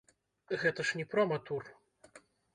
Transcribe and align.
Гэта 0.63 0.85
ж 0.93 0.97
не 1.03 1.05
прома-тур. 1.13 1.71